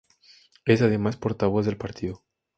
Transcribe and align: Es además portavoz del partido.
Es 0.65 0.81
además 0.81 1.15
portavoz 1.15 1.63
del 1.67 1.77
partido. 1.77 2.23